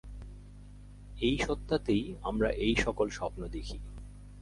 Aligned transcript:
এই 1.21 1.35
সত্তাতেই 1.37 2.03
আমরা 2.21 2.49
এই-সকল 2.57 3.07
স্বপ্ন 3.09 3.41
দেখি। 3.47 3.77